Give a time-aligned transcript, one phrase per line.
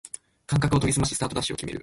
[0.47, 1.79] 感覚を研ぎすましスタートダッシュを決める